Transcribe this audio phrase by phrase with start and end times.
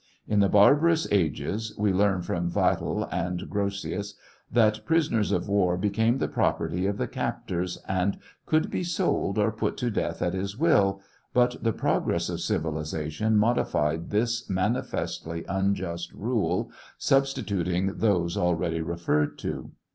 [0.27, 4.15] In the barbarous ages, we learn from Vattel and Grrotius
[4.51, 8.17] that prisoners of war became the property of the captors' and
[8.47, 11.01] could be sold or put to death at his will,
[11.35, 19.69] but the progress of civilization modified this manifestly unjust rule, substituting those already referred to.